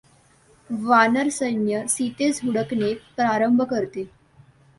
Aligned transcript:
वानरसैन्य 0.69 1.83
सीतॆस 1.87 2.41
हुडकणे 2.43 2.93
प्रारंभ 3.15 3.61
करते. 3.69 4.07